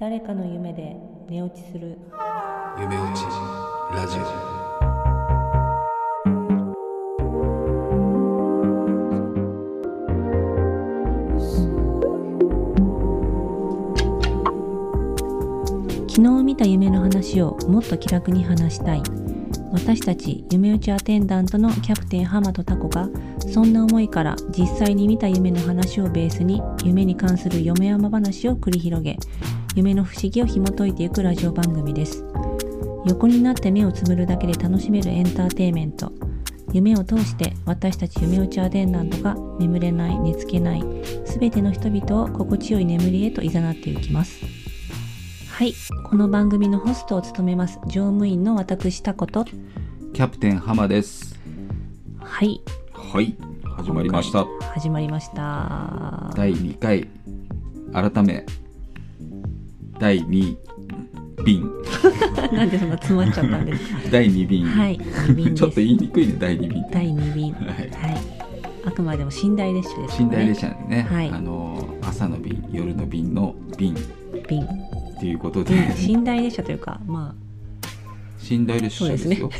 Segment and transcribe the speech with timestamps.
[0.00, 0.96] 誰かの夢で
[1.28, 1.98] 寝落ちする。
[2.78, 3.24] 夢落ち
[3.92, 4.22] ラジオ。
[16.08, 19.02] 昨日見た夢の話をもっと気楽に話したい。
[19.72, 23.08] 私たち夢打ちアテンダントのキャプテン浜とタコが
[23.52, 29.18] そんな思いから実際に見た夢の話をベースに夢に関する夢山話を繰り広げ
[29.78, 32.24] 夢の不思議を紐解いていくラジオ番組です。
[33.06, 36.12] 横になって目をつぶるだけで楽しめるエンターテインメント。
[36.72, 40.82] 夢を通して私たち夢打ちアテンダントが眠れない寝つけない
[41.24, 44.40] 全ての人々を心地よい眠りへと誘っていきます。
[45.48, 45.72] はい。
[46.02, 49.44] この番組のホストを務めます乗務員の私タコと。
[49.44, 51.38] キャプテン浜です。
[52.18, 52.60] はい。
[52.92, 53.36] はい。
[53.76, 54.44] 始まりました。
[54.72, 56.32] 始まりました。
[56.34, 57.08] 第2回。
[57.92, 58.44] 改め
[59.98, 60.56] 第2
[61.44, 61.70] 便。
[62.52, 63.98] なんでそんな詰まっちゃったんですか？
[64.10, 66.84] 第2便、はい2便ちょっと言いにくいね第2便。
[66.90, 67.52] 第2便。
[67.52, 67.64] はい。
[67.66, 67.90] はい。
[68.84, 70.28] あくまでも寝台列車ですね。
[70.30, 71.28] 寝台列車でね、はい。
[71.30, 73.94] あの朝の便夜の便の便。
[73.94, 73.96] っ
[74.48, 74.66] 便
[75.20, 75.74] ていうことで、
[76.06, 77.34] 寝台列車というかま
[78.50, 79.50] 寝台列車ですよ。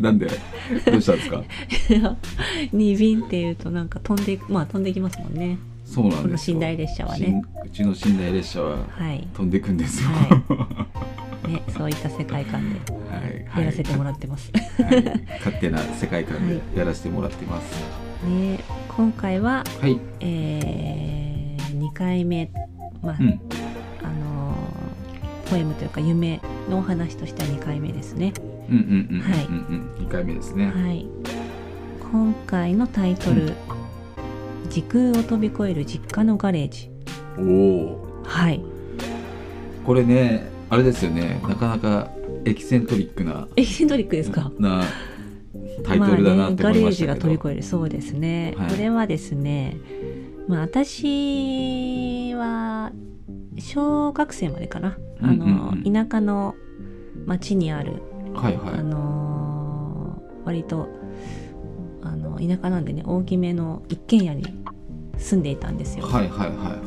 [0.00, 0.26] なんで？
[0.90, 1.38] どうしたんですか？
[2.04, 2.16] あ
[2.74, 6.56] 2便っていうとなんか飛んでまあ飛んでいきますもんねそうなんですよ。
[6.58, 7.42] この寝台列車はね。
[7.64, 9.26] うちの寝台列車ははい。
[9.32, 10.86] 飛んでいくんですよ、は
[11.46, 11.48] い。
[11.52, 13.64] ねそういった世界観ではい。
[13.64, 15.04] やらせてもらってます、はい、
[15.38, 17.74] 勝手な世界観でやらせてもらってます。
[18.28, 22.50] ね今回ははい、えー、2回目。
[23.02, 23.40] まあ、うん、
[24.02, 28.34] あのーポエムというか夢のお話としては2回目ですね。
[28.68, 29.54] うんうんうんうんはいうん。
[29.54, 30.66] うん、二回目ですね。
[30.66, 31.06] はい。
[32.12, 33.54] 今回のタイトル、
[34.68, 36.90] 時空を飛び越える実家のガレージ。
[37.38, 38.60] おお、はい。
[39.84, 42.10] これね、あれですよね、なかなか
[42.44, 44.52] エキセントリックなエキセントリックですか。
[44.58, 44.82] な
[45.84, 47.20] タイトルだなってまあね、ガレージが思いましたけど。
[47.20, 48.70] 飛び越えるそうですね、はい。
[48.70, 49.76] これはですね
[50.46, 52.92] まあ私は
[53.58, 56.54] 小学生までかな、あの田舎の
[57.26, 58.02] 町にある
[58.34, 58.84] あはいはい。
[58.84, 60.88] のー割と
[62.08, 64.44] あの田舎なんでね大きめの一軒家に
[65.18, 66.78] 住んでいたんですよ、はいはいはいはい。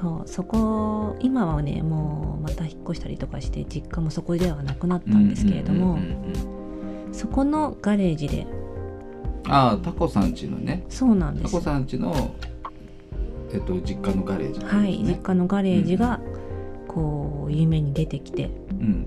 [0.00, 5.98] そうそこ今はねもうまた引っ越したりとかして実家もそこではなくなったんですけれども、
[7.12, 8.46] そこのガレージで
[9.48, 12.14] ああ、タコさんちのね、そうなんですタコさんちの
[13.52, 14.66] えっと実家のガレージね。
[14.66, 16.20] はい実家のガレージが
[16.86, 19.06] こう夢に出てきてうん。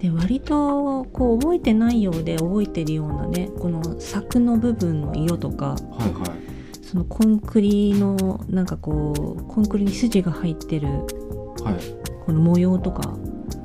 [0.00, 5.76] で割とこう覚えてないようで覚えてるようなねこの柵の部分の色とかは
[6.06, 6.30] いはい。
[6.82, 12.24] そのコンクリのなんかこうコンクリに筋が入ってるはい。
[12.24, 13.16] この模様とか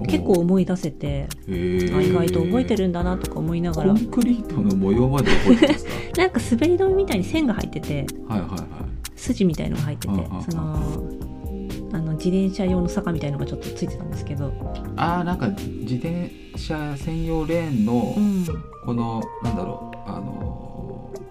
[0.07, 1.97] 結構思い出せてへー。
[1.97, 3.93] あ意外と覚えてるんだなとか思いながら。
[3.93, 5.91] コンクリートの模様まで覚えてますか？
[6.17, 8.59] なんか滑り止めみたいに線が入っててはいはいはい。
[9.15, 10.13] 筋みたいのが入ってて
[10.49, 11.03] その
[11.93, 14.51] あの自転車用の坂みたいのがちょっとついてたんですけど、
[14.95, 18.45] あーなんか自転車専用レーンのうん、
[18.85, 20.63] この、なんだろうあのー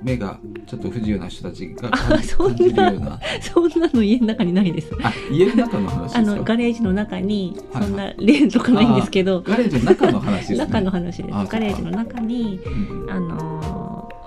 [0.02, 3.20] 目がちょっと不自由な人たちがあ感そんな感じるような。
[3.40, 4.90] そんなの家の中にないです。
[5.00, 6.18] あ家の中の話ですか？
[6.18, 10.58] あのガレージの中にはいそんなレーンとかないんですけど、ガレージの中の話ですね。
[10.66, 11.52] 中の話です。
[11.52, 13.10] ガレージの中にうん。
[13.10, 13.61] あのー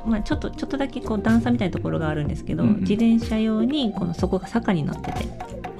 [0.05, 2.79] まあ、ちょっとちょっとだけこう段差みたいなところがあるんですけど、うんうん。
[2.81, 5.11] 自転車用にこの底が坂になってて。
[5.13, 5.25] はい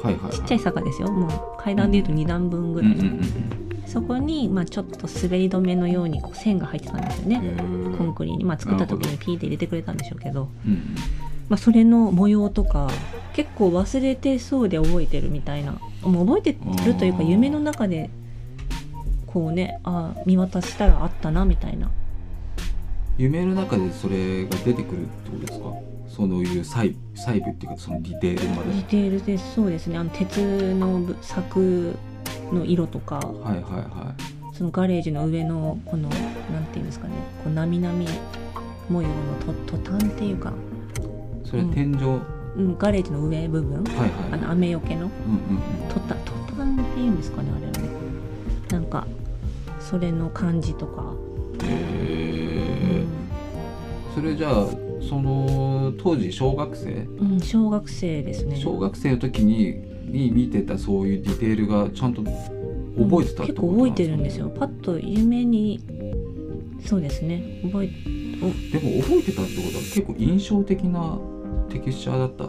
[0.06, 0.32] はいはい。
[0.32, 1.12] ちっちゃい坂ですよ。
[1.12, 3.22] もう階段でいうと2段分ぐらい、うんうんうん
[3.86, 7.42] そこに、まあ、ちょっと滑り止めのようにこう線が入ってたんですよね、
[7.98, 10.96] コンクリに、まあ、作った時にピーって入れてくれたんでしょうけど、うんうん
[11.48, 12.90] まあ、それの模様とか
[13.34, 15.78] 結構忘れてそうで覚えてるみたいな。
[16.02, 18.10] もう覚えてるというか夢の中で
[19.28, 21.90] こうねあー見渡したらあったなみたいな
[23.18, 25.74] 夢の中でそれが出てくるってことですか？
[26.08, 28.70] そういう細細部っていうかそのディテールまで。
[28.70, 29.98] ディテールでそうですね。
[29.98, 31.96] あの鉄のぶ柵
[32.52, 33.18] の色とか。
[33.18, 33.22] は
[33.54, 34.14] いはいは
[34.54, 36.16] そのガレージの上のこのな
[36.62, 37.14] んていうんですかね。
[37.44, 38.08] こうなみなみ
[38.90, 39.16] 模様の
[39.68, 42.16] トトタンっていうか、いそれ天井、は
[42.58, 43.84] いうん、ガレージの上部分。
[43.84, 45.02] はいあの雨よけの。
[45.02, 47.90] うんうんトタトタンっていうんですかねあれはね。
[48.70, 49.06] なんか
[49.82, 51.06] それの感じとか、う
[51.64, 52.55] んへうえん
[54.16, 54.68] それじゃあ
[55.02, 56.90] その当時小学生？
[56.92, 58.56] うん、小学生ですね。
[58.56, 59.76] 小学生の時に
[60.06, 64.48] に見てたそういうディテールがちゃんと覚えてたって結こと構覚えてるんですよ。
[64.50, 65.82] パッと夢に
[66.86, 67.60] そうですね。
[67.64, 71.20] 覚えでも覚えてたってことは結構印象的な
[71.70, 72.46] テクスチャーだった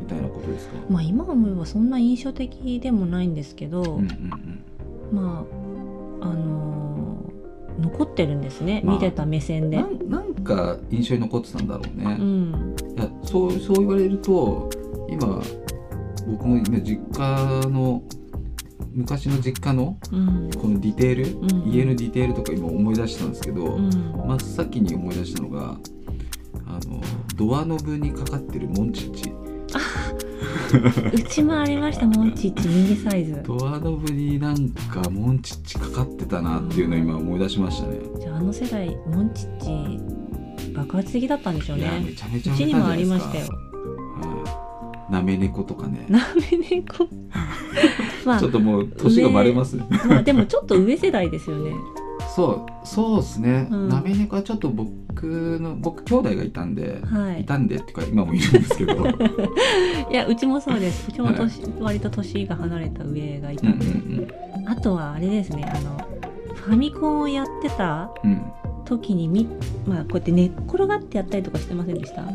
[0.00, 4.64] みたいなことですか、まあ今思えばそんな印象的でもないんですけど、うんうんうん。
[5.12, 5.44] ま
[6.22, 7.30] ああのー
[7.80, 9.78] 残ってるんですね、まあ見てた目線で。
[9.78, 10.22] な。
[10.40, 12.76] んなんか印象に残ってたんだろうね、うん。
[12.96, 14.70] いやそうそう言われると
[15.08, 15.42] 今
[16.26, 18.02] 僕も今実家の
[18.92, 20.50] 昔の実家のうん。
[20.52, 21.70] このディテール、うん。
[21.70, 23.90] 家のディテールとか今思い出したんですけど、うん。
[23.90, 25.76] 真っ先に思い出したのが
[26.66, 27.00] あの
[27.36, 29.32] ドアノブにかかってるモンチッチ。
[31.12, 33.42] うちもありました モンチッチミニサイズ。
[33.44, 40.19] ドアノブになんかモンチッチかかってたなっていうのを今思い出しましたね、じゃああの世代モンチッチ
[40.80, 43.46] 爆発的だったんでしょういやめねちゃめちゃうちにもありましたよ。
[43.48, 45.12] はい。
[45.12, 46.06] なめ猫とかね。
[46.08, 47.08] なめ猫。
[48.24, 49.86] まあちょっともう年がバレますね。
[50.08, 51.72] まあでもちょっと上世代ですよね。
[52.34, 53.88] そうそうですね、うん。
[53.88, 57.42] なめ猫はちょっと僕の僕兄弟がいたんで、はい。
[57.42, 58.94] いたんでってか今もいるんですけど。
[60.10, 61.08] いやうちもそうです。
[61.08, 63.78] うちも年、割と年が離れた上がいたうんん
[64.26, 64.34] で、
[64.66, 65.98] あとはあれですねあの
[66.54, 68.42] ファミコンをやってたうんうん
[68.90, 69.48] 時にみ
[69.86, 72.22] まあこうやって寝っ転がってやったりとかしてませんでした？
[72.22, 72.28] や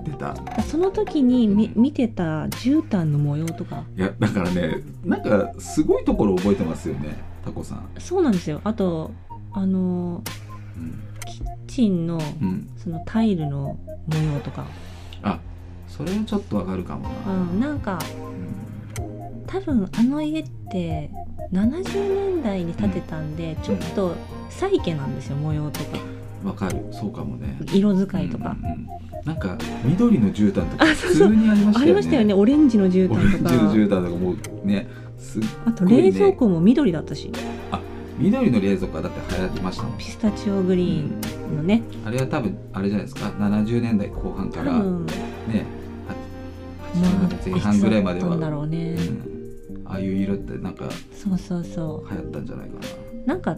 [0.00, 0.62] ってた。
[0.62, 3.84] その時にみ見てた絨毯の模様とか。
[3.96, 8.60] いやだからねなんかすごいところ覚えてますよねタコさん、そうなんですよ。
[8.64, 9.10] あと
[9.52, 10.22] あの
[10.76, 11.02] うん。
[11.26, 14.66] キッチンのうん、そのタイルの模様とか、
[15.22, 15.38] あ
[15.86, 18.69] それはちょっとわかるかもうな、ん、なんかうん
[19.50, 21.10] 多分あの家って
[21.52, 24.14] 70年代に建てたんでちょっと
[24.48, 25.98] サイケなんですよ模様とか。
[26.44, 26.86] わかる。
[26.90, 27.58] そうかもね。
[27.72, 28.88] 色使いとか、うんうんうん。
[29.24, 31.82] なんか緑の絨毯とか普通にありましたよね。
[31.82, 32.34] ありましたよね。
[32.34, 34.88] オレンジの絨オレンジ毯とかの絨毯とかもうね
[35.18, 37.30] すあと冷蔵庫も緑だったし、
[38.18, 39.98] 緑の冷蔵庫はだって流行りましたもん。
[39.98, 46.14] ピスタチオグリーンのね、あれは多分あれじゃないですか？70年代後半からねは
[46.94, 49.39] 80まあ年代前半ぐらいまでは、いつだったんだろうね、うん、
[49.90, 52.76] ああいう色ってなんかそうそうそ流行ったんじゃないか
[53.24, 53.56] うなんか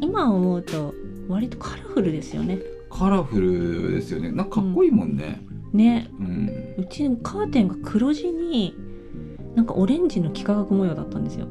[0.00, 0.94] 今思うと
[1.28, 2.56] 割とカラフルですよね。
[2.56, 4.30] なカラフルですよね。
[4.32, 5.40] なんかかっこいいもんね。
[5.72, 6.08] ね。
[6.18, 8.74] うん、うちカーテンが黒地に
[9.54, 11.46] なんかオレンジの幾何学模様だったんですよ。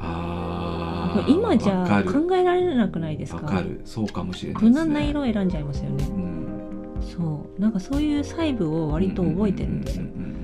[0.00, 3.42] ああ今じゃ考えられなくないですか？
[3.42, 3.82] わかる。
[3.84, 6.04] そうかもしれないね、無難な色を選んじゃいますよね。
[6.08, 7.02] うん。
[7.02, 7.60] そう。
[7.60, 10.04] なんかそういう細部を割と覚えてるんですよ。
[10.04, 10.39] うんうん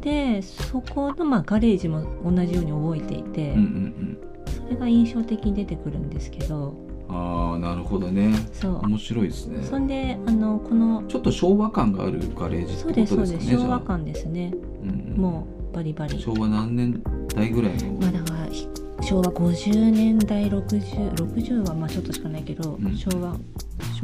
[0.00, 3.62] でそこのまあガレージも同じように覚えていて、うんうんうん。
[3.62, 4.18] うん
[4.50, 6.74] それが印象的に出てくるんですけど。
[7.08, 8.32] ああなるほどね。
[8.52, 8.80] そう。
[8.86, 9.64] 面白いですね。
[9.64, 13.32] そんであのこのちょっと昭和感があるガレージってことそうですそうです。
[13.32, 14.54] かねです昭和感ですね。
[14.82, 15.20] うんうん。
[15.20, 16.18] もうバリバリ。
[16.20, 17.02] 昭和何年
[17.34, 18.68] 代ぐらいの、まあだからひ
[19.02, 22.96] 昭和50年代6060 60はまあちょっとしかないけど、うん。
[22.96, 23.36] 昭和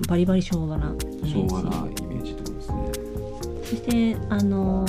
[0.09, 1.33] バリバリ昭和なイメージ。
[1.33, 2.93] 昭和なイメージってことですね
[3.69, 4.85] そしてあの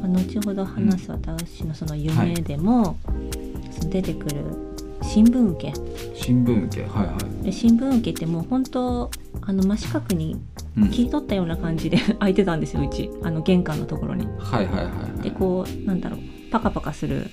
[0.00, 2.96] 後ほど話す私のその夢でも、
[3.70, 4.44] その出てくる
[5.02, 5.74] 新聞受け。
[6.14, 6.82] 新聞受け。
[6.88, 9.10] はいはい、で新聞受けってもう本当
[9.42, 10.40] あの真四角に
[10.76, 13.10] うん、切り取ったような感じで 開いてたんですようち。
[13.22, 14.26] あの玄関のところに。
[14.38, 15.22] はいはいはいはい。
[15.22, 16.20] でこうなんだろう。
[16.50, 17.26] パカパカする。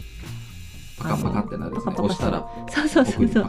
[1.00, 1.78] パカパカってなるね。
[1.78, 2.48] パカパカ押したら。
[2.70, 3.46] そうそうそ奥うそう。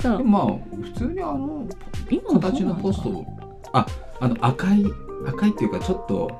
[0.00, 0.24] そう。
[0.24, 1.66] まあ普通にあの
[2.10, 3.24] 今もそう形のポスト。
[3.72, 3.86] あ
[4.20, 4.84] あの赤い
[5.26, 6.30] 赤いっていうかちょっと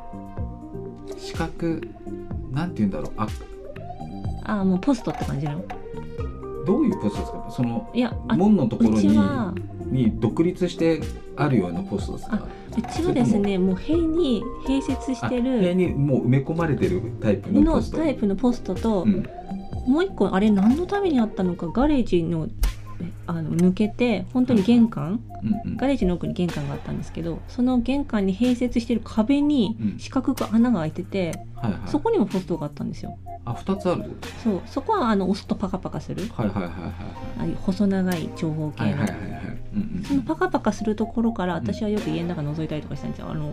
[1.18, 1.80] 四角
[2.52, 3.12] なんて言うんだろう。
[3.16, 3.28] あ
[4.44, 5.62] あもうポストって感じの？
[6.66, 7.50] どういうポストですか？
[7.50, 9.54] そのいやあ門のところには
[9.86, 11.00] に独立して
[11.36, 12.46] あるようなポストですか？
[12.76, 17.96] うちはですねもう塀に併設しあてるにもう埋め込まれてるタイプののポスト？
[17.98, 19.26] タイプのポストと、うん。
[19.86, 22.67] もう一個あれ何のためにあったのかガレージのえ
[23.26, 25.76] あの抜けて本当に玄関うんうん。
[25.76, 29.98] ガレージの奥に玄関があったんですけどその玄関に併設してる壁にうん。
[29.98, 31.80] 四角く穴が開いてて、はいはい。
[31.88, 33.16] そこにもポストがあったんですよ。
[33.44, 34.16] あ二つある？
[34.42, 34.60] そう。
[34.66, 36.22] そこはあの押すとパカパカする。
[36.34, 36.82] はいはいはいはい
[37.38, 39.30] ああいう細長い長方形の、はいはいはいはい。
[39.30, 43.28] はいうんそのパカパカするところから私はよく家の中覗いたりとかしたんですよ。
[43.30, 43.52] あの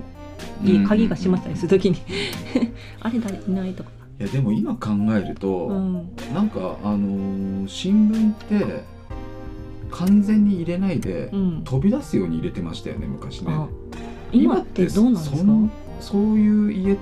[0.64, 1.98] うん家鍵が閉まったりするときに。
[3.02, 8.84] あれ誰いないとか、いやでも今考えると、うん、なんかあのー新聞って
[9.96, 11.62] 完全に入れないで、うん。
[11.64, 13.54] 飛び出すように入れてましたよね昔ね。
[13.54, 13.68] あ
[14.32, 15.38] 今ってどうなんですか？
[16.02, 16.98] そういう家っ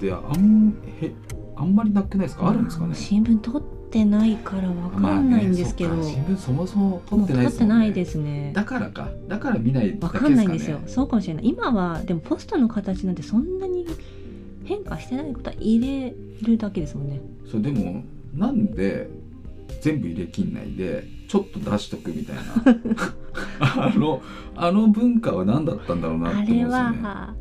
[0.00, 1.12] てあんへ
[1.56, 2.48] あんまりなくないですか？
[2.48, 2.94] あるんですかね？
[2.94, 7.66] 新聞取ってないからわかんないんですけど、まあね新聞そもそも取ってないですね。
[7.66, 8.52] ないですね。
[8.54, 9.10] だからか。
[9.28, 10.20] だから見ないだわね。
[10.20, 10.80] かんないんですよ。
[10.86, 11.48] そうかもしれない。
[11.48, 13.86] 今はでもポストの形なんてそんなに
[14.64, 17.20] 変化してないことは入れるだけですもんね。
[17.50, 19.08] そうでもなんで
[19.82, 22.42] 全部入れきんないでちょっと出しとくみたいな。
[23.60, 24.22] あの
[24.56, 27.34] あの文化は何だったんだろうなってあれ思うんですよねは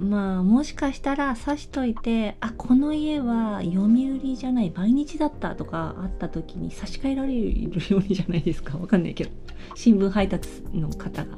[0.00, 8.76] まあもしかしたら刺しといてあこの家は読売じゃない毎日だったとかあった時に差し替えられるようにじゃないですか。
[8.78, 9.30] わかんないけど。
[9.74, 11.36] 新聞配達の方が、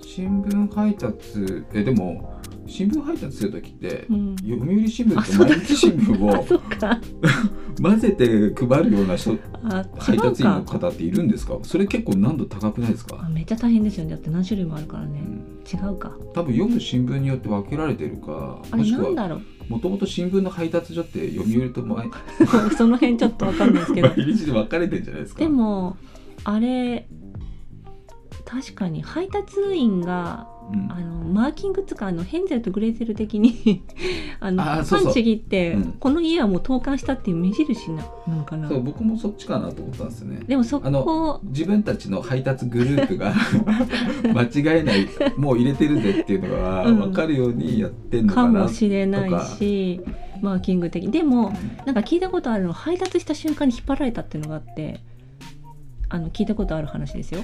[0.00, 6.44] 新聞配達えでも新聞配達する時って、うん、読売新聞と毎日新聞 あを
[7.80, 10.78] 混ぜて配るような人あ配達員のか。
[10.78, 11.58] 方っているんですか？
[11.62, 15.62] それ結構難度高くないですあか、めっちゃ大変ですよねだって何種類もあるからね、うん。
[15.66, 16.12] 違うか。
[16.34, 19.40] 多分読む新聞によって分けられてるかあれなんだろう。
[19.68, 22.10] もともと新聞の配達所って読売と毎
[22.76, 24.08] その辺ちょっとわかんないですけど。
[24.16, 25.40] 毎日で分かれてるんじゃないですか？
[25.40, 25.96] でも
[26.44, 27.08] あれ
[28.44, 30.92] 確かに配達員がうん。
[30.92, 33.82] あのマーキングつかあのヘンゼルとグレーゼル的に
[34.40, 35.92] あのあパンチ切って、うん。
[35.92, 38.68] この家はもう投函したっていう目印ななのかな。
[38.68, 40.40] そう僕もそっちかなと思ったんですよね。
[40.46, 43.34] でもそあのこ自分たちの配達グループが
[44.34, 46.98] 間違えないもう入れてるぜっていうのがうん。
[46.98, 50.00] 分かるようにやってんのかかな、もしれないし
[50.40, 51.52] マーキング的でも
[51.86, 55.00] なんか聞いたことあるの配達した瞬間に引っ張られたっていうのがあって
[56.08, 57.42] あの聞いたことある話ですよ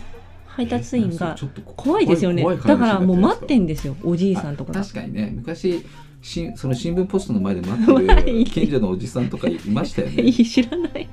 [0.59, 2.43] 配達員がちょっと怖いですよね。
[2.43, 4.73] だからもう待ってんんですよおじいさんとか。
[4.73, 5.85] が確かにね昔
[6.21, 10.33] しその新聞ポストの前で待前ってにる 近所のおじさんとかいましたよね。
[10.33, 11.09] 知らない。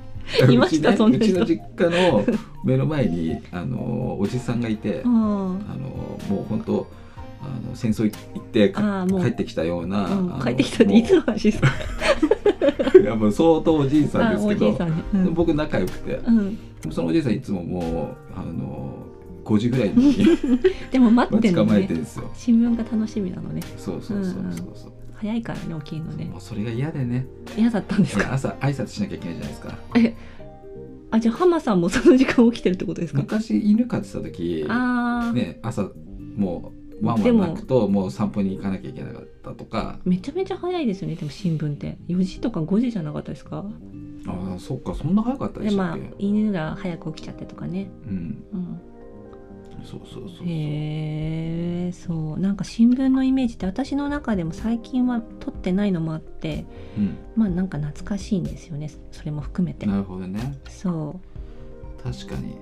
[0.50, 1.28] いましたそんな人。
[1.28, 2.26] うちの実家の
[2.64, 6.88] 目の前にあのおじさんがいてああのもう本当
[7.44, 8.74] あの戦争行って
[9.22, 11.70] 帰ってきたような、帰ってきたっていつの話ですか？
[13.00, 14.76] いやもう相当おじいさんあですけど
[15.14, 15.34] うん。
[15.36, 16.20] 僕仲良くて。
[16.26, 16.58] うん、
[16.90, 19.05] そのおじいさんいつももうあの
[19.46, 20.16] 5時ぐらいに。
[20.92, 21.84] でも待ってんのね。
[21.84, 22.30] てるんですよ。
[22.34, 23.62] 新聞が楽しみなのね。
[23.78, 26.26] そうそうそうそうそう、早いからね起きるのね。
[26.26, 27.28] もうそれが嫌でね。
[27.58, 28.34] 嫌だったんですか？
[28.34, 29.78] 朝挨拶しなきゃいけないじゃないですか。
[31.12, 33.20] あじゃあ浜さんもその時間起きてるってことですか？
[33.22, 35.90] 昔犬飼ってた時ああ、ね朝
[36.36, 40.00] もうワンワン鳴くともう散歩に行かなきゃいけなかったとか。
[40.06, 41.16] めちゃめちゃ早いですよね。
[41.16, 41.98] でも新聞って。
[42.08, 43.66] 4時とか5時じゃなかったですか？
[44.28, 48.44] ああそっかそんな早かったででまあしたっけ、犬が早く起きちゃってとかね、うん。
[48.54, 48.80] うん、
[49.86, 50.48] そうそうそうそう。
[50.48, 52.40] へえそう。
[52.40, 56.66] なんか新聞のイメージって私の中でも最近は撮ってないのもあって
[56.98, 57.18] うん。
[57.36, 58.90] まあなんか懐かしいんですよね。
[59.12, 59.86] それも含めて。
[59.86, 60.58] なるほどね。
[60.68, 61.20] そ
[62.04, 62.56] 確かに。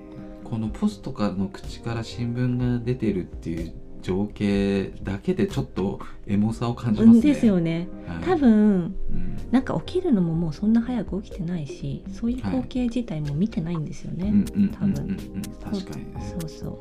[0.44, 7.34] このポストからの口から新聞が出てるっていう情景だけでちょっとエモさを感じう、ますね。
[7.34, 7.88] ですよね。
[8.08, 8.24] はい。
[8.24, 9.38] 多分うん。
[9.50, 15.18] なんか起きるのももうそんな早く起きてないしそういう光景自体も見てないんですよね、うんうん多分。
[15.64, 16.36] 確かにね。
[16.40, 16.78] そうそう。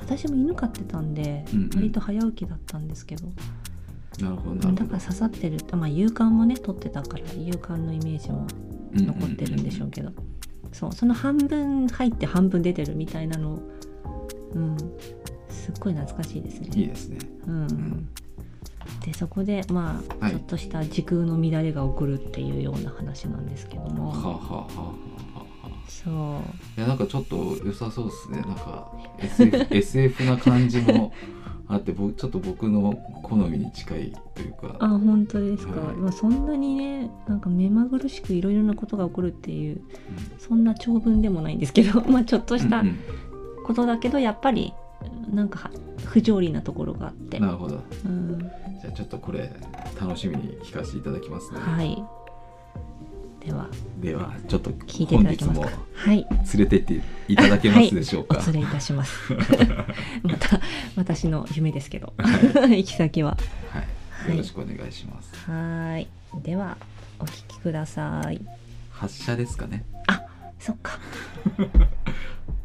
[0.00, 1.70] 私も犬飼ってたんで、うんうん。
[1.74, 3.26] 割と早起きだったんですけど。
[4.20, 5.00] なるほどだから。
[5.00, 5.58] 刺さってる。
[5.72, 8.46] まあ勇敢もね撮ってたから勇敢のイメージも
[8.92, 10.12] 残ってるんでしょうけど、
[10.72, 13.60] そうその半分入って半分出てるみたいなの
[14.54, 14.76] うん
[15.54, 16.68] すっごい懐かしいですね。
[16.74, 17.18] いいですね。
[17.46, 18.08] うんん
[19.04, 25.14] でそこでまあ、はいちょっとした時空の乱れが起こるっていうような話なんですけども、はあ、はあはあ。
[25.86, 26.14] そう
[26.78, 28.40] いやなんかちょっと良さそうですね。
[28.40, 31.12] なんか SF, SF な感じも
[31.66, 34.76] あって、僕ちょっと僕の好みに近いというか。
[34.80, 39.80] あ本当ですか、はいまあ、そんなにねなんか目まぐるしくいろいろなことが起こるっていう
[40.38, 42.96] そんな長文でもないんですけど まあちょっとしたうんうん
[43.64, 44.74] ことだけどやっぱり
[45.32, 45.70] なんか
[46.04, 47.82] 不条理なところがあって、なるほど。
[48.04, 48.38] うん、
[48.80, 49.52] じゃあちょっとこれ
[50.00, 51.60] 楽しみに聞かせていただきますね。
[51.60, 52.02] はい。
[53.44, 53.68] では。
[54.00, 55.68] ではちょっと聞いていただけますか。
[55.94, 56.26] はい。
[56.30, 58.38] 連れてっていただけますでしょうか？
[58.38, 59.32] お連れいたします。
[60.22, 60.60] また
[60.96, 62.12] 私の夢ですけど。
[62.16, 62.78] はい。
[62.84, 63.36] 行き先は。
[63.70, 63.80] は
[64.28, 65.34] い、よろしくお願いします。
[65.50, 66.08] はい。
[66.42, 66.76] では
[67.18, 68.40] お聞きください。
[68.90, 69.84] 発射ですかね。
[70.64, 70.98] そっか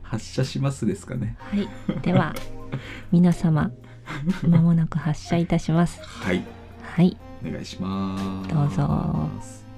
[0.09, 1.37] 発射しますですかね。
[1.39, 1.69] はい
[2.01, 2.33] では
[3.11, 3.71] 皆様
[4.47, 6.43] まもなく発射いたしますはい、
[6.81, 7.15] はい
[7.47, 8.53] お願いします。
[8.53, 9.68] どうぞ。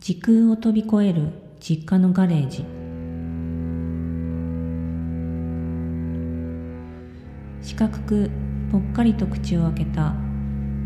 [0.00, 2.64] 時空を飛び越える実家のガレージ。
[7.60, 8.30] 四角く
[8.70, 10.14] ぽっかりと口を開けた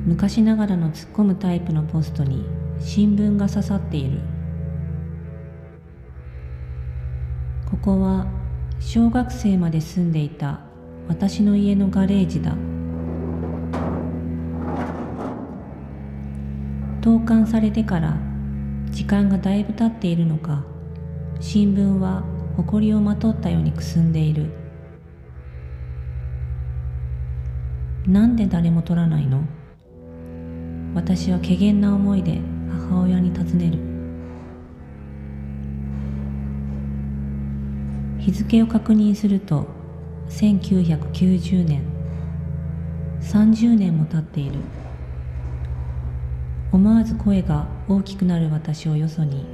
[0.07, 2.47] 昔ながらの突っ込むタイプのポストに
[2.81, 4.19] 新聞が刺さっている。
[7.71, 8.27] ここは
[8.81, 10.61] 小学生まで住んでいた
[11.07, 12.53] 私の家のガレージだ。
[17.03, 18.32] 投函されてから
[18.93, 20.65] 時間がだいぶ経っているのか
[21.41, 22.23] 新聞は
[22.57, 24.53] 埃をまとったようにくすんでいる。
[28.07, 29.43] なんで誰も取らないの？
[30.95, 32.41] 私は怪げな思いで
[32.89, 33.79] 母親に尋ねる。
[38.21, 39.67] 日付を確認すると
[40.29, 41.83] 1990年
[43.23, 44.59] 30年も経っている。
[46.73, 49.45] 思わず声が大きくなる私をよそに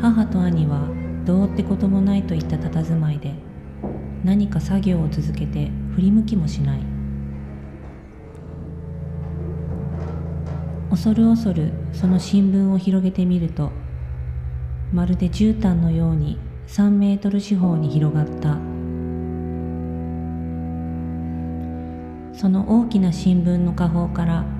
[0.00, 0.88] 母と兄は
[1.24, 3.34] どうってこともないといった佇まいで
[4.24, 6.80] 何か作業を続けて振り向きもしない。
[10.90, 13.70] 恐る恐るその新聞を広げてみると
[14.92, 18.56] まるで絨毯のように3メートル四方に広がった。
[22.36, 24.57] その大きな新聞の下方から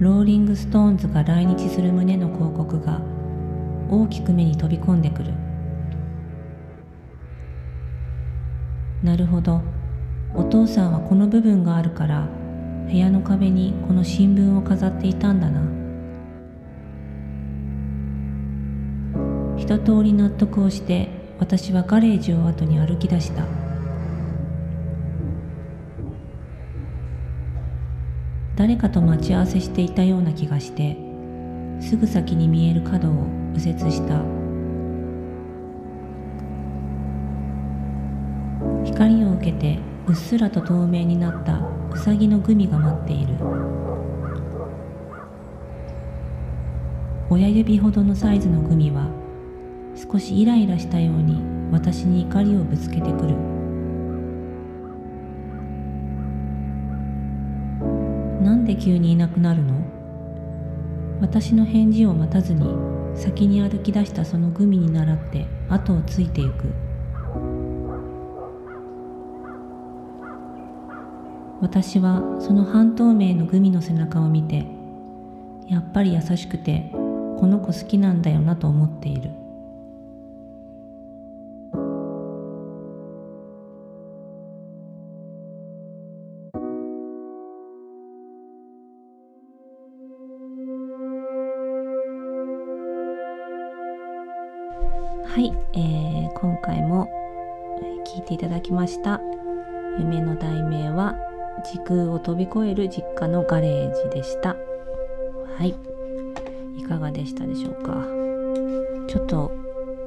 [0.00, 3.00] ローリング・ストーンズが来日する旨の広告が
[3.90, 5.32] 大きく目に飛び込んでくる。
[9.02, 9.60] なるほど。
[10.36, 12.28] お父さんはこの部分があるから
[12.86, 15.62] 部屋の壁にこの新聞を飾っていたんだな。
[19.56, 21.08] 一通り納得をして
[21.40, 23.67] 私はガレージを後に歩き出した。
[28.58, 30.96] 誰かと待ち合わせしていたような気がして
[31.78, 33.12] すぐ先に見える角を
[33.54, 34.20] 右折した。
[38.84, 39.78] 光を受けて
[40.08, 41.60] うっすらと透明になった
[41.92, 43.36] ウサギのグミが待っている。
[47.30, 49.08] 親指ほどのサイズのグミは
[49.94, 53.47] 少しイライラしたように私に怒りをぶつけてくる。
[58.40, 59.74] なんで急にいなくなるの？
[61.20, 62.64] 私の返事を待たずに
[63.14, 66.72] 先に歩き出したそのグミに倣って後をついてゆく。
[71.60, 74.64] 私はその半透明のグミの背中を見て
[75.66, 79.32] やっぱり優しくてこの子好きなんだよなと思っている。
[98.68, 99.18] きました。
[99.98, 101.16] 夢の題名は
[101.64, 104.56] 時空を飛び越える実家のガレージでした。
[105.56, 105.74] はい。
[106.76, 108.06] いかがでしたでしょうか？
[109.08, 109.52] ちょっと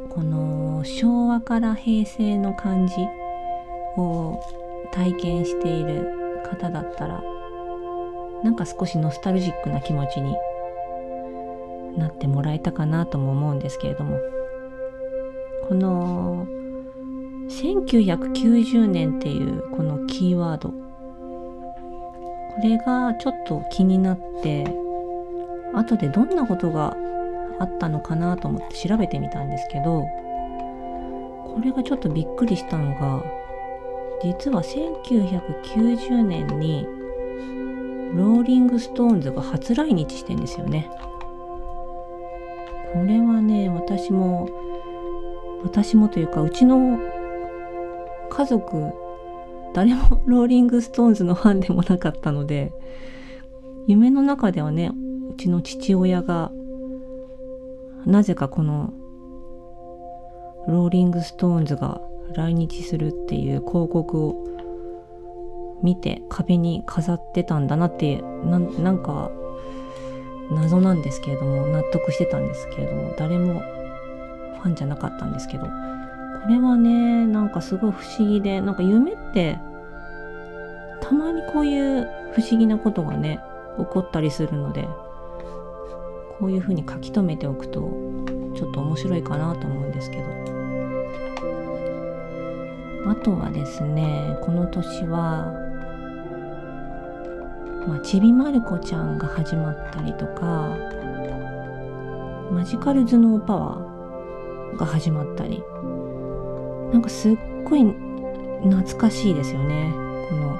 [0.10, 2.94] この昭和から平成の感じ
[3.98, 4.40] を
[4.92, 7.24] 体験している方だったら
[8.44, 10.38] なんか少しノスタルジックな気持ちに
[11.98, 14.20] なってもらえたかなとも思うんですけれども。
[15.68, 16.46] この
[17.60, 20.78] 1990年っていうこのキーワードこ
[22.64, 24.66] れがちょっと気になって
[25.74, 26.96] 後でどんなことが
[27.60, 33.24] あったのかなと思って調べてみたんですけどこれがちょっとびっくりしたのが
[34.24, 36.86] 実は1990年に
[38.14, 40.90] ローリング・ストーンズが初来日してんですよね。
[42.94, 44.50] これはね私も
[45.64, 47.00] 私もというかうちの
[48.32, 48.94] 家族
[49.74, 52.72] 誰も ローリング・ストーンズのファンでもなかったので
[53.88, 54.92] 夢の中ではね
[55.30, 56.52] うちの父親が
[58.06, 58.94] なぜかこの
[60.68, 62.02] ローリング・ストーンズが
[62.34, 64.48] 来日するっていう広告を
[65.84, 68.58] 見て壁に飾ってたんだなってな
[68.92, 69.32] んか
[70.52, 73.62] 謎なんですけれども納得してたんですけれども誰も
[74.62, 75.68] ファンじゃなかったんですけど
[76.44, 79.60] これはねなんかすごい不思議でなんか夢って
[81.02, 83.40] たまにこういう不思議なことがね
[83.78, 84.88] 起こったりするので
[86.40, 87.80] こういうふうに書き留めておくと
[88.56, 90.52] ちょっと面白いかなと思うんですけど。
[93.08, 95.52] あとはですねこの年は
[97.88, 100.78] まあ、ちびまる子ちゃんが始まったりとか
[102.52, 105.64] マジカル頭脳パワーが始まったり
[106.92, 107.84] なんかすっごい
[108.64, 109.92] 懐かしいですよね。
[110.30, 110.60] この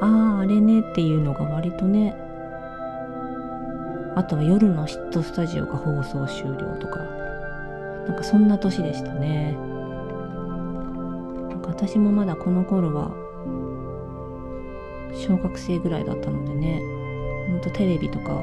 [0.00, 2.14] あああれねっていうのが割とね。
[4.16, 7.00] あとは夜のヒットスタジオが放送終了とか。
[8.06, 9.56] なんかそんな年でしたね。
[11.48, 13.10] なんか私もまだこの頃は
[15.14, 16.80] 小学生ぐらいだったのでね。
[17.48, 18.42] ほんとテレビとか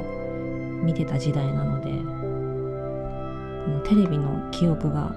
[0.84, 1.92] 見てた時代なので
[3.66, 5.16] このテレビの記憶が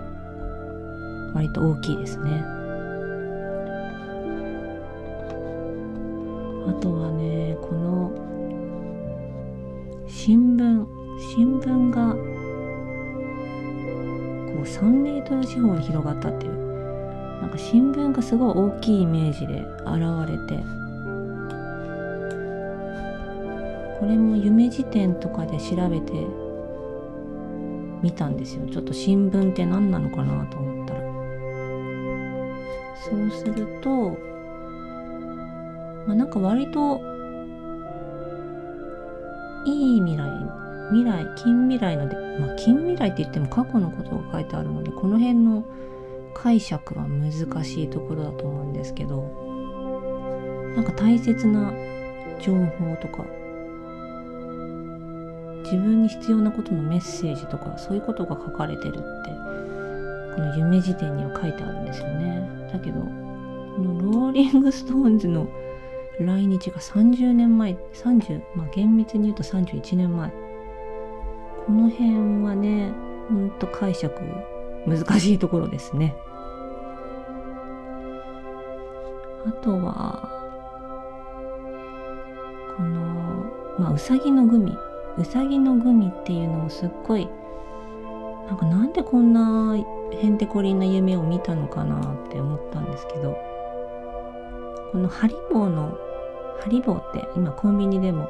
[1.34, 2.42] 割と大きいですね。
[6.66, 8.10] あとはねこの
[10.06, 10.86] 新聞
[11.36, 12.20] 新聞がこ
[14.60, 16.54] う3メートル四方に広がったっていう。
[17.42, 20.64] なんか新聞がすごい大きいイメージで現れて。
[24.00, 26.12] これも夢辞典とかで調べて
[28.02, 28.66] みたんですよ。
[28.70, 30.73] ちょっと新聞って何なのかなと思ったら
[33.04, 34.16] そうすると
[36.06, 37.00] まあなんか割と
[39.66, 40.30] いい未来
[40.90, 45.64] 未来近未来のでまあ近未来って言っても過去のことが書いてあるのでこの辺の
[46.34, 47.32] 解釈は難
[47.64, 49.22] しいところだと思うんですけど
[50.76, 51.72] なんか大切な
[52.40, 53.24] 情報とか
[55.62, 59.00] 自分に必要なことのメッセージとかそういうことが書かれてるって
[60.34, 62.63] この夢辞典には書いてあるんですよね。
[62.74, 63.06] だけどこ
[63.82, 65.46] のローリング・ストーンズの
[66.18, 70.30] 来日が30年前30まあ厳密に言うと31年前。
[71.66, 72.10] この辺
[72.44, 72.92] はね
[73.28, 74.14] ほんと解釈
[74.86, 76.14] 難しいところですね。
[79.46, 80.28] あとは
[82.76, 83.04] この
[83.78, 84.76] まあうさぎのグミ。
[85.16, 87.28] うさぎのグミっていうのもすっごい
[88.48, 89.76] なんかなんでこんな
[90.12, 93.36] へんてこりんな夢を見たのかなって思ったんですけど
[94.92, 95.98] このハリボーの
[96.60, 98.28] ハリボーって今コンビニでも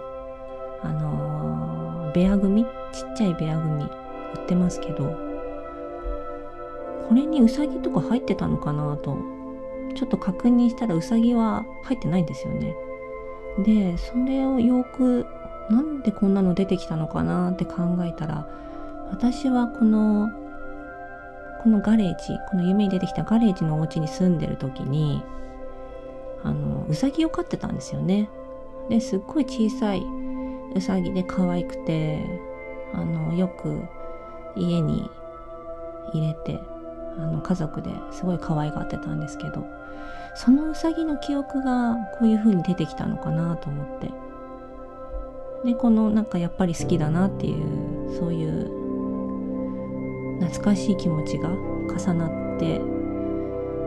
[0.83, 3.89] あのー、ベアグミちっちゃいベアグミ売
[4.45, 5.17] ってますけど
[7.09, 9.17] これにウサギとか入ってたのかなと
[9.95, 12.75] ちょっと確認したらウサギは入ってないんですよね。
[13.59, 15.27] でそれをよく
[15.71, 18.49] なんでこんなの出てきたのかなって考えたら
[19.11, 20.29] 私はこの
[21.65, 25.23] このガレージこの夢に出てきたガレージのお家に住んでる時に
[26.43, 28.29] あのうさぎを飼ってたんですよね。
[28.91, 30.03] ですっごい小さい
[30.75, 32.23] うさぎで可愛くて
[32.93, 33.83] あのよく
[34.57, 35.11] 家に
[36.13, 36.61] 入れて
[37.17, 39.67] あの家族ですごい可愛がってたんですけど
[40.35, 44.11] そのうさぎの記憶がこういう風に出てきたのかなと思って。
[45.65, 48.84] でこのなんかやっぱり好きだなっていうそういう
[50.41, 52.79] 懐かしい気持ちが重なって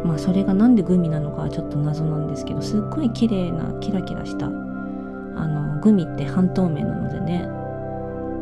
[0.03, 7.47] まあそれが何でグミなのかはちょっと謎なんですけどすっごい綺麗なキラキラしたあのグミって半透明なのでね。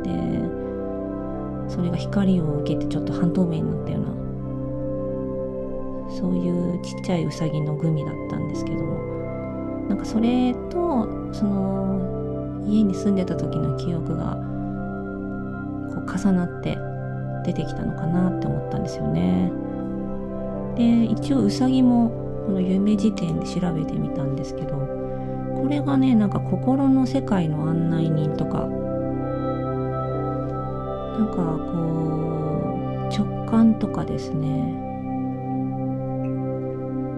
[0.04, 0.12] で
[1.68, 4.10] それが光を受けてちょっと半透明になったような
[6.16, 9.16] そういうちっちゃいうさぎのグミだったんですけども。
[9.90, 14.36] なんかそれとその家に住んでた時の記憶が
[15.94, 16.78] こう重なって
[17.46, 19.52] 出てきたのかなって思ったんですよね。
[20.76, 22.10] で一応うさぎも
[22.46, 24.76] この夢辞典で調べてみたんですけど
[25.56, 28.68] これがねなんか心の世界の案内人とか
[31.18, 31.36] なんか
[31.72, 31.76] こ
[32.78, 34.48] う直感とかですね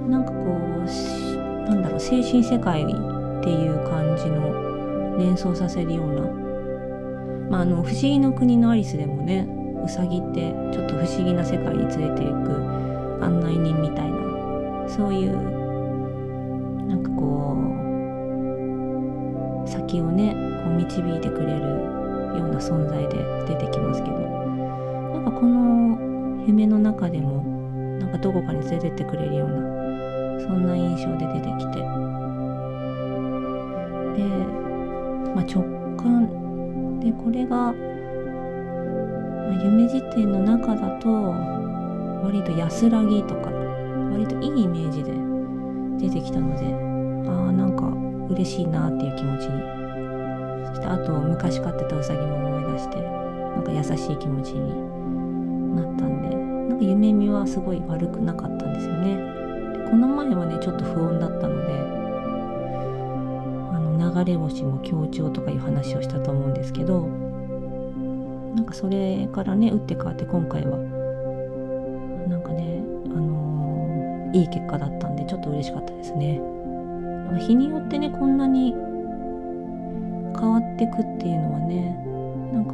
[0.08, 6.22] なんかこうなんだろう精神世界っていう感じの連想させるような、
[7.50, 9.57] まあ、あの不思議の国のアリスでもね
[9.88, 12.52] うさぎってちょっと不思議な世界に連れていく
[13.24, 14.18] 案内人みたいな。
[14.90, 15.32] そういう
[16.88, 17.58] なんかこ
[19.66, 21.62] う先をねこう導いてくれる
[22.40, 24.18] ような存在で出てきますけど。
[24.18, 25.98] なんかこの
[26.46, 27.44] 夢の中でも
[28.00, 29.56] なんかどこかに連れてってくれるような
[30.42, 31.80] そんな印象で出てきて。
[34.18, 34.24] で
[35.36, 35.64] まあ、直
[35.96, 37.74] 感でこれが、
[39.54, 41.10] 夢辞典の中だと
[42.24, 43.50] 割と安らぎとか
[44.12, 45.12] 割といいイメージで
[46.08, 46.66] 出てきたので
[47.30, 47.86] ああなんか
[48.34, 49.78] 嬉しいなっていう気持ちに。
[50.68, 59.18] そしてあと昔飼ってたうさぎも思い出してなんか優しい気持ちになったんでなんか夢見はすごい悪くなかったんですよね。
[59.90, 61.72] この前はねちょっと不穏だったので
[63.72, 67.08] あの流れ星も強調とかいう話をしたと思うんですけど
[68.58, 70.78] なんかそれからね打って変わって今回は
[72.28, 76.42] なんかねあのーいい結果だったんでちょっと嬉しかったですね。
[77.40, 81.96] 日によってねこんなに変わってくっていうのはね
[82.52, 82.74] なんか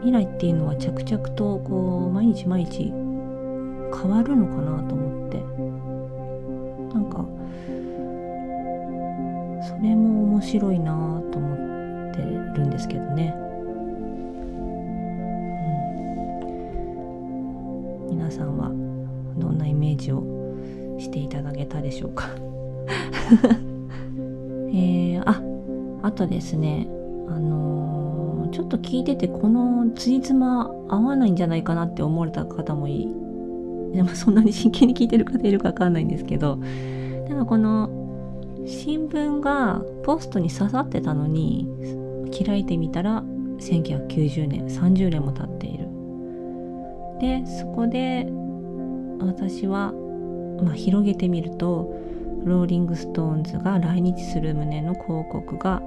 [0.00, 5.40] 未来っていうのは着々とこう毎日毎日変わるのかなと思って。
[6.94, 7.24] なんか
[9.66, 10.92] それも面白いな
[24.72, 25.42] えー、あ
[26.02, 26.88] あとですね
[27.28, 27.80] あのー
[28.52, 33.08] ちょっと聞いててこの辻褄合わないんじゃないかなって思われた方もいい
[33.94, 37.90] でもそんなに真剣に聞いてる方いるかわかんないんですけどなんかこの
[38.66, 41.66] 新聞がポストに刺さってたのに
[42.44, 43.22] 開いてみたら
[43.58, 45.88] 1990年30年も経っている。
[47.20, 48.26] でそこで
[49.20, 49.92] 私は、
[50.62, 51.94] まあ、広げてみると
[52.44, 55.82] ローリング・ストーンズが来日する旨の広告が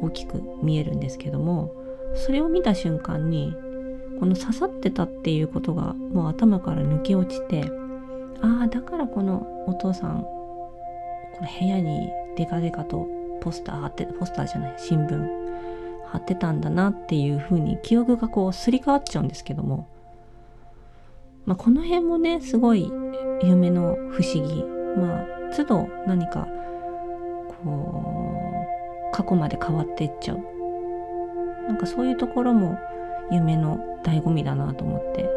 [0.00, 1.72] 大きく見えるんですけども
[2.14, 3.54] それを見た瞬間に
[4.18, 7.64] この刺さってたっていうことがもう頭から抜け落ちて
[8.40, 13.08] ああだからこのお父さんこの部屋にデカデカと
[13.40, 15.44] ポスター貼ってポスターじゃない新聞
[16.06, 19.88] 貼ってたんだなっていう風に記憶がこうすり替わっちゃうんですけども、
[21.44, 22.90] まあ、この辺もねすごい
[23.42, 24.64] 夢の不思議。
[24.96, 26.48] まあ都度何か
[27.62, 28.02] こ
[29.12, 30.40] う過去まで変わっていっちゃう。
[31.68, 32.78] なんかそういうところも
[33.30, 35.28] 夢の醍醐味だなと思って。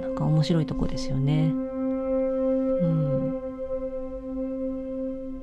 [0.00, 1.52] なんか面白いとこですよね。
[1.52, 3.32] うん。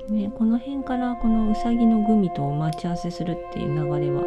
[0.10, 4.23] ねこの辺からこのうさぎのグミと待ち合わせするっていう流れは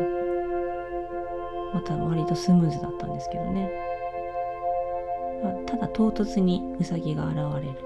[1.75, 3.88] また割とスムーズだったんですけどね。
[5.67, 7.79] ただ唐突にうさぎが現れる。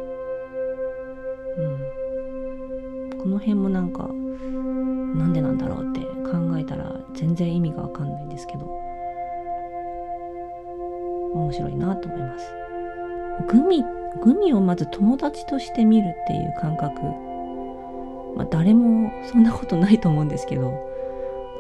[1.59, 3.19] うん。
[3.19, 8.67] この辺もなんかなんでなんだろうって考えたら全然意味がわかんないんですけど
[11.35, 12.47] 面白いなと思います。
[13.49, 13.85] グミ
[14.23, 17.01] グミをまず友達として見るっていう感覚。
[18.37, 20.73] まあ誰もそんなことないと思うんですけど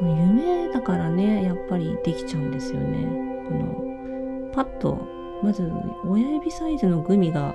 [0.00, 2.98] 夢だからねやっぱりできちゃうんですよね。
[3.48, 4.98] このパッと
[5.42, 5.70] まず
[6.04, 7.54] 親指サイズのグミが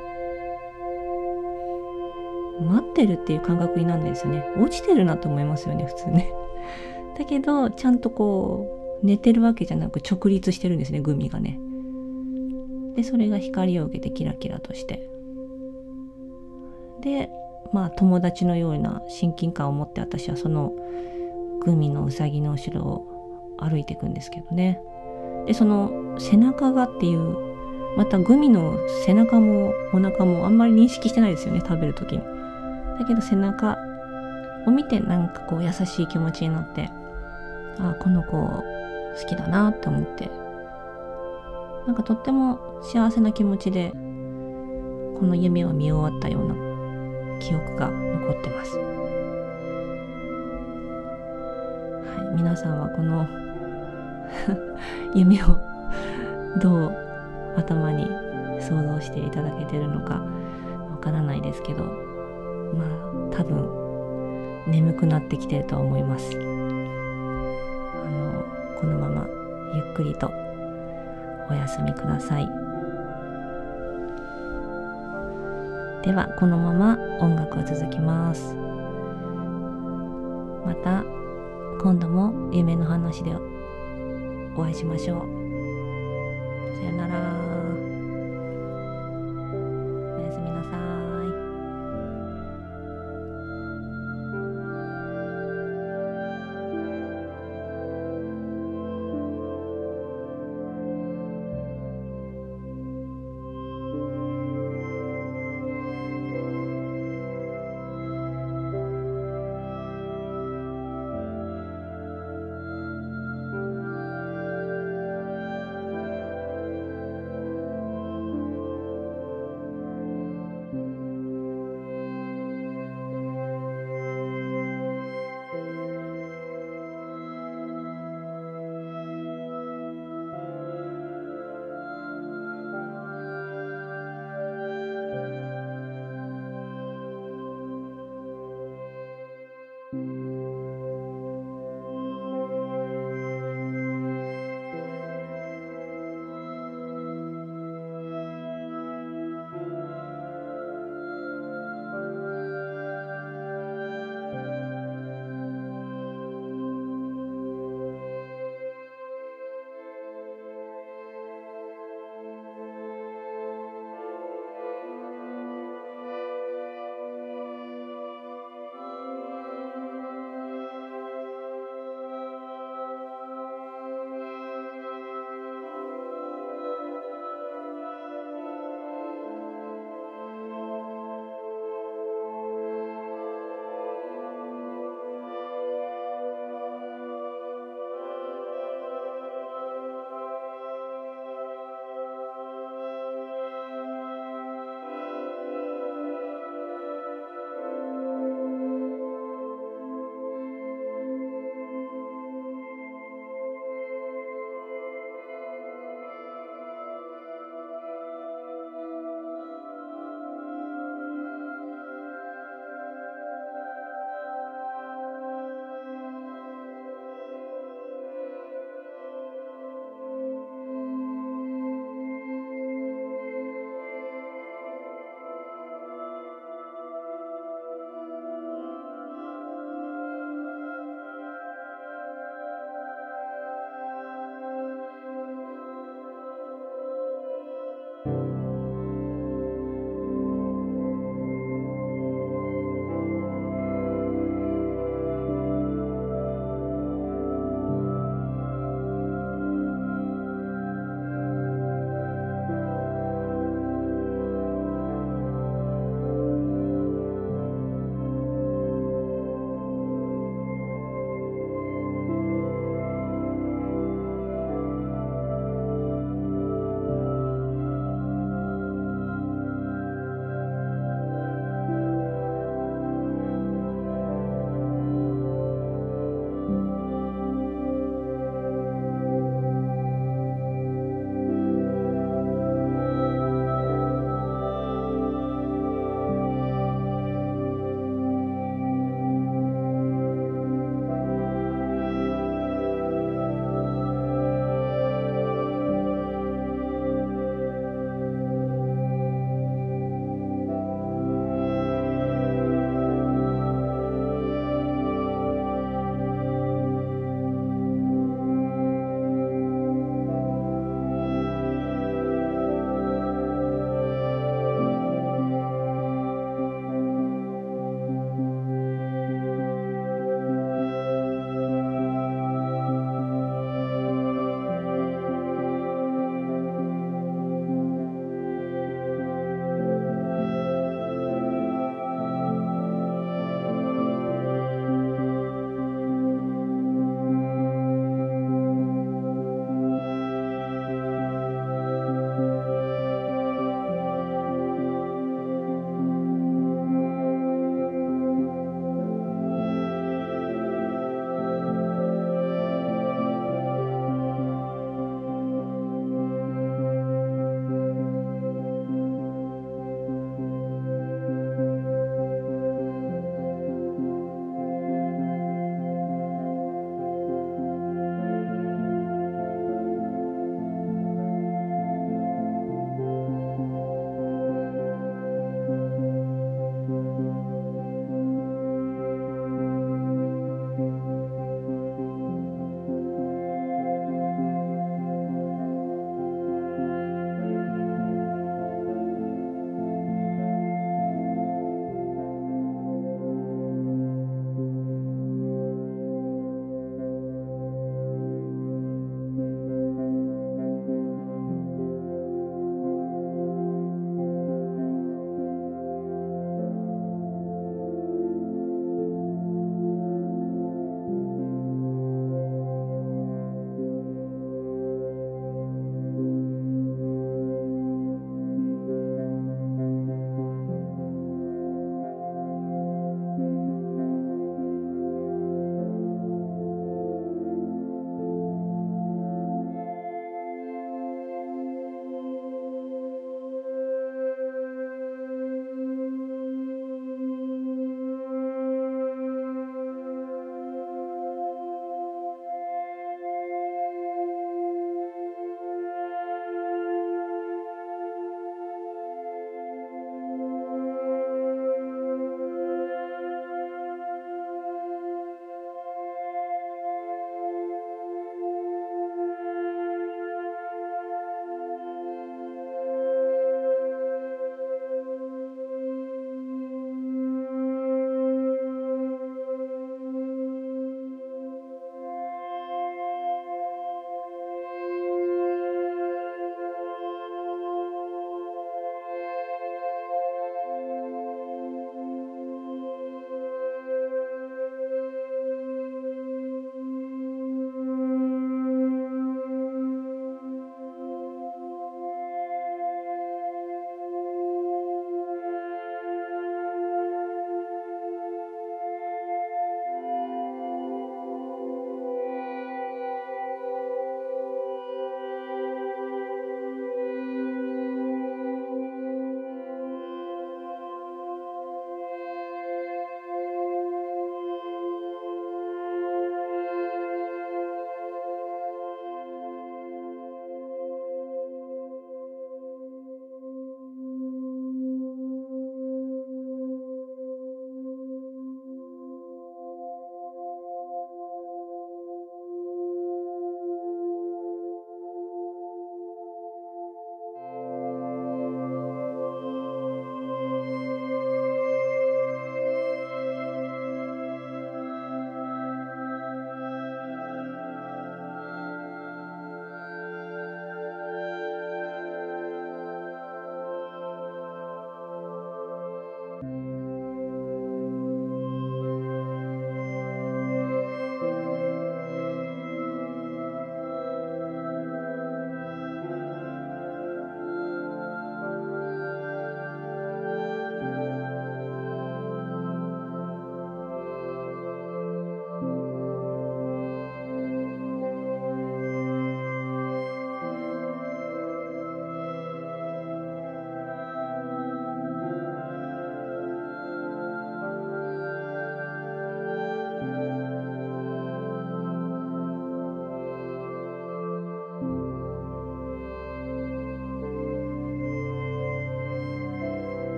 [2.61, 4.43] 待ってるっていう感覚になるんですよね。
[4.57, 6.31] 落ちてるなと思いますよね普通ね。
[7.17, 11.59] だけどちゃんとこう寝てるわけじゃなく直立してるんですねグミがね。
[12.95, 15.07] でそれが光を受けてキラキラとして。
[17.01, 17.29] で
[17.71, 20.73] まあ友達のような親近感を持って私はその
[21.61, 24.81] グミのうさぎの後ろを歩いていくんですけどね。
[25.45, 27.56] でその背中がっていう
[27.97, 32.21] またグミの背中もお腹もあんまり認識してないですよね食べる時に
[32.99, 33.75] だけど背中
[34.67, 36.91] を見てなんかこう優しい気持ちになって
[37.79, 38.63] あこの子好
[39.27, 40.29] きだなって思って
[41.87, 43.97] なんかとっても幸せな気持ちでこ
[45.23, 46.53] の夢を見終わったような
[47.39, 48.77] 記憶が残ってます。
[48.77, 48.83] は
[52.33, 53.27] い、皆さんはこの
[55.15, 55.57] 夢を
[56.61, 57.06] どう
[57.57, 58.05] 頭に
[58.61, 60.23] 想像していただけてるのか
[60.91, 66.37] わからないですけどまあ多分眠くなってきてると思います。
[66.37, 66.39] あ
[68.09, 68.43] の
[68.79, 69.27] このまま
[69.73, 70.29] ゆっくりと
[71.49, 72.47] お休みください。
[76.03, 78.53] ではこのまま音楽は続きます。
[80.65, 81.03] また
[81.81, 83.33] 今度も夢の話で
[84.55, 85.36] お会いしましょう。